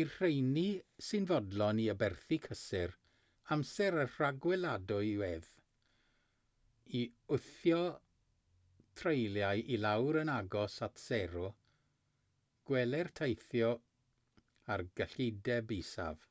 i'r 0.00 0.10
rheini 0.18 0.82
sy'n 1.06 1.26
fodlon 1.30 1.80
i 1.80 1.82
aberthu 1.94 2.36
cysur 2.44 2.94
amser 3.56 3.90
a 4.04 4.04
rhagweladwyedd 4.12 5.48
i 7.02 7.04
wthio 7.38 7.82
treuliau 9.02 9.62
i 9.76 9.80
lawr 9.84 10.20
yn 10.22 10.32
agos 10.38 10.78
at 10.88 11.04
sero 11.04 11.52
gweler 12.72 13.12
teithio 13.22 13.70
ar 14.78 14.86
gyllideb 15.04 15.76
isaf 15.80 16.28